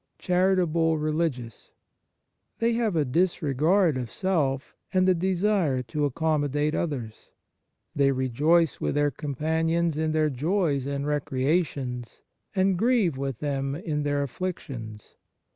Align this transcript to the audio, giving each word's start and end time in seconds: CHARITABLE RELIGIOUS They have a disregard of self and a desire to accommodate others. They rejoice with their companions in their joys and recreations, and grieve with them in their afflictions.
CHARITABLE 0.17 0.97
RELIGIOUS 0.97 1.73
They 2.57 2.73
have 2.73 2.95
a 2.95 3.05
disregard 3.05 3.97
of 3.97 4.11
self 4.11 4.75
and 4.91 5.07
a 5.07 5.13
desire 5.13 5.83
to 5.83 6.05
accommodate 6.05 6.73
others. 6.73 7.29
They 7.95 8.11
rejoice 8.11 8.81
with 8.81 8.95
their 8.95 9.11
companions 9.11 9.97
in 9.97 10.11
their 10.11 10.31
joys 10.31 10.87
and 10.87 11.05
recreations, 11.05 12.23
and 12.55 12.79
grieve 12.79 13.15
with 13.15 13.41
them 13.41 13.75
in 13.75 14.01
their 14.01 14.23
afflictions. 14.23 15.17